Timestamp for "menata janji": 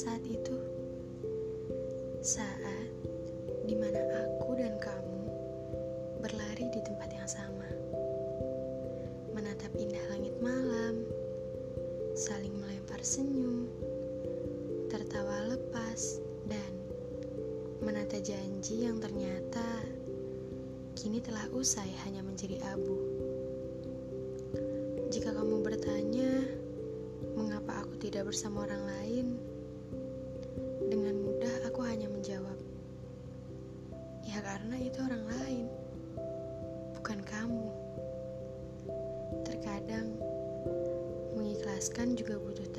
17.84-18.88